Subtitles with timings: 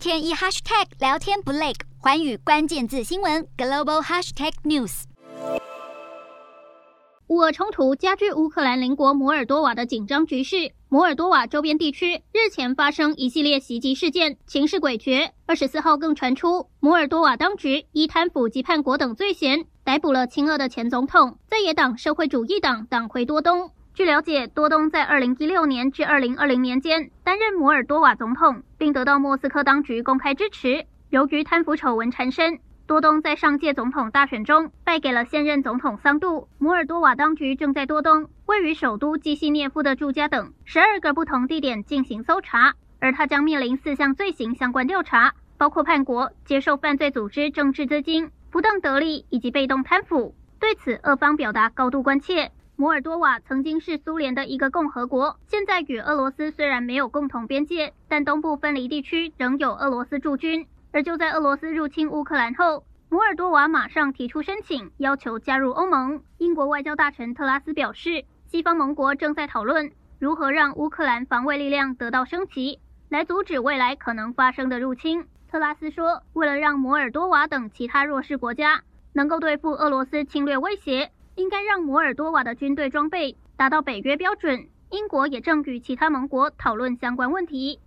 [0.00, 5.02] 天一 hashtag 聊天不累，寰宇关键字新闻 global hashtag news。
[7.26, 10.72] 乌俄冲突加剧乌克兰邻国摩尔多瓦的紧张局势。
[10.88, 15.32] 摩尔多瓦周边地区日前发生一系列袭击事件，情势诡谲。
[15.44, 23.70] 二十四号更传出，摩尔多瓦当局依贪腐及叛国等罪嫌，逮捕了亲俄的前总统在野党社会主义党党魁多东。
[24.00, 30.86] 据了解，多东在二零一六年至二零二零年间担任摩尔多瓦总统，并得到莫斯科当局公开支持。
[31.10, 32.60] 由于贪腐丑闻缠身。
[32.86, 36.48] 多东在上届总统大选中败给了现任总统桑杜。
[36.56, 50.34] 摩尔多瓦当局正在多东位于首都基西涅夫的住家等十二个不同地点进行搜查，而他将面临四项罪行相关调查，包括叛国、接受犯罪组织政治资金、不当得利以及被动贪腐。
[50.58, 52.50] 对此，俄方表达高度关切。
[52.80, 60.66] 摩尔多瓦曾经是苏联的一个共和国，现在与俄罗斯虽然没有共同边界，但东部分离地区仍有俄罗斯驻军。
[60.90, 66.22] 而就在俄罗斯入侵乌克兰后，摩尔多瓦马上提出申请，要求加入欧盟。
[66.38, 75.26] 英国外交大臣特拉斯表示，西方盟国正在讨论如何让乌克兰防卫力量得到升级，来阻止未来可能发生的入侵。
[75.50, 81.10] 特拉斯说，为了让摩尔多瓦等其他弱势国家能够对付俄罗斯侵略威胁，
[81.40, 84.68] 应该让摩尔多瓦的军队装备达到北约标准。
[84.90, 87.78] 英国也正与其他盟国讨论相关问题。